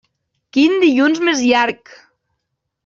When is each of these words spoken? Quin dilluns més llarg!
Quin 0.57 0.79
dilluns 0.85 1.21
més 1.29 1.45
llarg! 1.51 1.95